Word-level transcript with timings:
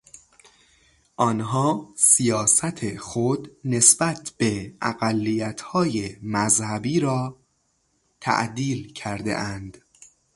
آنها 1.17 1.89
سیاست 1.97 2.97
خود 2.97 3.51
نسبت 3.65 4.33
به 4.37 4.73
اقلیتهای 4.81 6.17
مذهبی 6.23 6.99
را 6.99 7.37
تعدیل 8.21 8.93
کردهاند. 8.93 9.77